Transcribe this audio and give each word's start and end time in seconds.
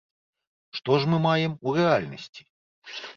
Што 0.77 0.95
ж 1.03 1.11
мы 1.11 1.19
маем 1.25 1.53
у 1.67 1.73
рэальнасці? 1.77 2.41